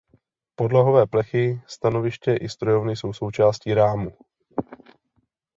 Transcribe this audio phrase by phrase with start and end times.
[0.55, 4.17] Podlahové plechy stanoviště i strojovny jsou součástí rámu.